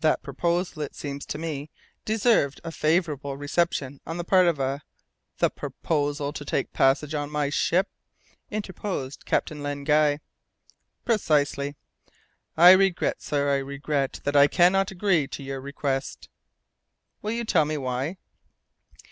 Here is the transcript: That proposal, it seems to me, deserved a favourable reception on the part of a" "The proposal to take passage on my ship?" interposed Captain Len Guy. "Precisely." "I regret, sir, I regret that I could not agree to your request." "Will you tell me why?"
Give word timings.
That 0.00 0.24
proposal, 0.24 0.82
it 0.82 0.96
seems 0.96 1.24
to 1.26 1.38
me, 1.38 1.70
deserved 2.04 2.60
a 2.64 2.72
favourable 2.72 3.36
reception 3.36 4.00
on 4.04 4.16
the 4.16 4.24
part 4.24 4.48
of 4.48 4.58
a" 4.58 4.82
"The 5.38 5.50
proposal 5.50 6.32
to 6.32 6.44
take 6.44 6.72
passage 6.72 7.14
on 7.14 7.30
my 7.30 7.48
ship?" 7.48 7.86
interposed 8.50 9.24
Captain 9.24 9.62
Len 9.62 9.84
Guy. 9.84 10.18
"Precisely." 11.04 11.76
"I 12.56 12.72
regret, 12.72 13.22
sir, 13.22 13.52
I 13.54 13.58
regret 13.58 14.18
that 14.24 14.34
I 14.34 14.48
could 14.48 14.72
not 14.72 14.90
agree 14.90 15.28
to 15.28 15.44
your 15.44 15.60
request." 15.60 16.28
"Will 17.22 17.30
you 17.30 17.44
tell 17.44 17.64
me 17.64 17.78
why?" 17.78 18.16